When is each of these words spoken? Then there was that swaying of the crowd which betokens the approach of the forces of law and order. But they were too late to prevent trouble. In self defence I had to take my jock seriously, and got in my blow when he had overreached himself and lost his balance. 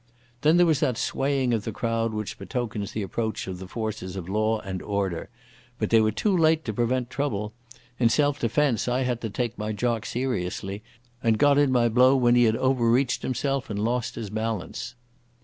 Then 0.41 0.57
there 0.57 0.65
was 0.65 0.79
that 0.79 0.97
swaying 0.97 1.53
of 1.53 1.63
the 1.63 1.71
crowd 1.71 2.11
which 2.11 2.39
betokens 2.39 2.91
the 2.91 3.03
approach 3.03 3.45
of 3.45 3.59
the 3.59 3.67
forces 3.67 4.15
of 4.15 4.27
law 4.27 4.59
and 4.61 4.81
order. 4.81 5.29
But 5.77 5.91
they 5.91 6.01
were 6.01 6.11
too 6.11 6.35
late 6.35 6.65
to 6.65 6.73
prevent 6.73 7.11
trouble. 7.11 7.53
In 7.99 8.09
self 8.09 8.39
defence 8.39 8.87
I 8.87 9.01
had 9.03 9.21
to 9.21 9.29
take 9.29 9.59
my 9.59 9.73
jock 9.73 10.07
seriously, 10.07 10.81
and 11.21 11.37
got 11.37 11.59
in 11.59 11.71
my 11.71 11.87
blow 11.87 12.15
when 12.15 12.33
he 12.33 12.45
had 12.45 12.55
overreached 12.57 13.21
himself 13.21 13.69
and 13.69 13.77
lost 13.77 14.15
his 14.15 14.31
balance. 14.31 14.95